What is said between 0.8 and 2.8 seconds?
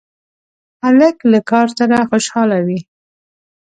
هلک له کار سره خوشحاله وي.